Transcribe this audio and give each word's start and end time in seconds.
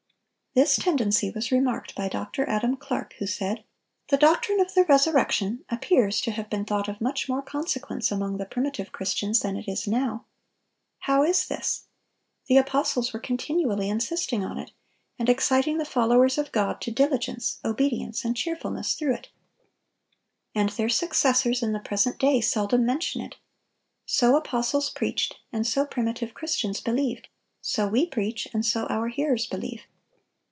This 0.53 0.75
tendency 0.75 1.31
was 1.31 1.49
remarked 1.49 1.95
by 1.95 2.09
Dr. 2.09 2.45
Adam 2.49 2.75
Clarke, 2.75 3.13
who 3.19 3.25
said: 3.25 3.63
"The 4.09 4.17
doctrine 4.17 4.59
of 4.59 4.73
the 4.73 4.83
resurrection 4.83 5.63
appears 5.69 6.19
to 6.19 6.31
have 6.31 6.49
been 6.49 6.65
thought 6.65 6.89
of 6.89 6.99
much 6.99 7.29
more 7.29 7.41
consequence 7.41 8.11
among 8.11 8.35
the 8.35 8.45
primitive 8.45 8.91
Christians 8.91 9.39
than 9.39 9.55
it 9.55 9.69
is 9.69 9.87
now! 9.87 10.25
How 10.99 11.23
is 11.23 11.47
this? 11.47 11.85
The 12.47 12.57
apostles 12.57 13.13
were 13.13 13.19
continually 13.21 13.87
insisting 13.87 14.43
on 14.43 14.57
it, 14.57 14.73
and 15.17 15.29
exciting 15.29 15.77
the 15.77 15.85
followers 15.85 16.37
of 16.37 16.51
God 16.51 16.81
to 16.81 16.91
diligence, 16.91 17.59
obedience, 17.63 18.25
and 18.25 18.35
cheerfulness 18.35 18.95
through 18.95 19.13
it. 19.13 19.29
And 20.53 20.67
their 20.71 20.89
successors 20.89 21.63
in 21.63 21.71
the 21.71 21.79
present 21.79 22.19
day 22.19 22.41
seldom 22.41 22.85
mention 22.85 23.21
it! 23.21 23.37
So 24.05 24.35
apostles 24.35 24.89
preached, 24.89 25.37
and 25.53 25.65
so 25.65 25.85
primitive 25.85 26.33
Christians 26.33 26.81
believed; 26.81 27.29
so 27.61 27.87
we 27.87 28.05
preach, 28.05 28.49
and 28.53 28.65
so 28.65 28.85
our 28.87 29.07
hearers 29.07 29.47
believe. 29.47 29.83